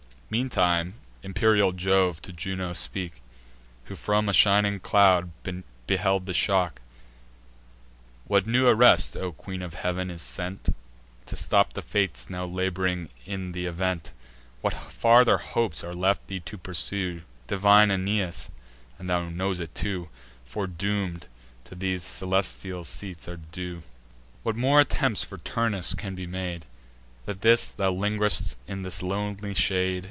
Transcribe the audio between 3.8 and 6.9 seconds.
Who from a shining cloud beheld the shock: